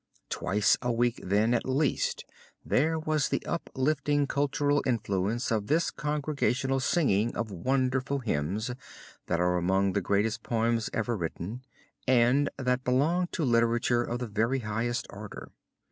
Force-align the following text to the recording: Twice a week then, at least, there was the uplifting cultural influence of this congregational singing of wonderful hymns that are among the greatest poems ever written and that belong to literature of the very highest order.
Twice 0.31 0.77
a 0.81 0.91
week 0.91 1.19
then, 1.23 1.53
at 1.53 1.63
least, 1.63 2.25
there 2.65 2.97
was 2.97 3.29
the 3.29 3.45
uplifting 3.45 4.25
cultural 4.25 4.81
influence 4.83 5.51
of 5.51 5.67
this 5.67 5.91
congregational 5.91 6.79
singing 6.79 7.35
of 7.37 7.51
wonderful 7.51 8.17
hymns 8.17 8.71
that 9.27 9.39
are 9.39 9.57
among 9.57 9.93
the 9.93 10.01
greatest 10.01 10.41
poems 10.41 10.89
ever 10.91 11.15
written 11.15 11.61
and 12.07 12.49
that 12.57 12.83
belong 12.83 13.27
to 13.33 13.45
literature 13.45 14.01
of 14.01 14.17
the 14.17 14.27
very 14.27 14.61
highest 14.65 15.05
order. 15.11 15.51